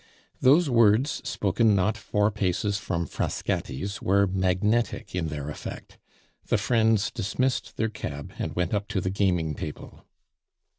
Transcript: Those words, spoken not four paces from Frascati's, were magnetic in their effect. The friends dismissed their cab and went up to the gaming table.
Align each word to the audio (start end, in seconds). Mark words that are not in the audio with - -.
Those 0.39 0.67
words, 0.67 1.21
spoken 1.23 1.75
not 1.75 1.95
four 1.95 2.31
paces 2.31 2.79
from 2.79 3.05
Frascati's, 3.05 4.01
were 4.01 4.25
magnetic 4.25 5.13
in 5.13 5.27
their 5.27 5.47
effect. 5.51 5.99
The 6.47 6.57
friends 6.57 7.11
dismissed 7.11 7.77
their 7.77 7.89
cab 7.89 8.33
and 8.39 8.55
went 8.55 8.73
up 8.73 8.87
to 8.87 8.99
the 8.99 9.11
gaming 9.11 9.53
table. 9.53 10.07